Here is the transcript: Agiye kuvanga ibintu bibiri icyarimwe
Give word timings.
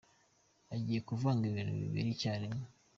Agiye 0.75 0.99
kuvanga 1.07 1.43
ibintu 1.47 1.73
bibiri 1.81 2.09
icyarimwe 2.15 2.63